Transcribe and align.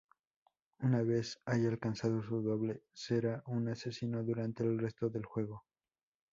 Una 0.79 1.03
vez 1.03 1.37
haya 1.45 1.69
alcanzado 1.69 2.23
su 2.23 2.41
doble, 2.41 2.81
será 2.91 3.43
un 3.45 3.67
"asesino" 3.69 4.23
durante 4.23 4.63
el 4.63 4.79
resto 4.79 5.11
del 5.11 5.25
juego. 5.27 5.63